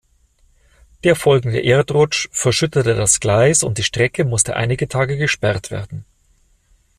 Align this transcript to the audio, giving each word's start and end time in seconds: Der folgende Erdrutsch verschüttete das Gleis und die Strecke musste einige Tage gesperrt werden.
Der 1.03 1.15
folgende 1.15 1.59
Erdrutsch 1.63 2.27
verschüttete 2.31 2.95
das 2.95 3.19
Gleis 3.19 3.61
und 3.61 3.77
die 3.77 3.83
Strecke 3.83 4.25
musste 4.25 4.55
einige 4.55 4.87
Tage 4.87 5.15
gesperrt 5.15 5.69
werden. 5.69 6.05